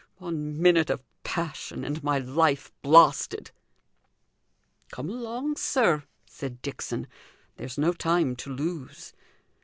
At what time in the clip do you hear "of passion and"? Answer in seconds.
0.89-2.03